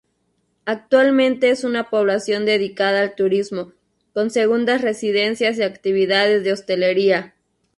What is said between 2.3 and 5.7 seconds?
dedicada al turismo, con segundas residencias y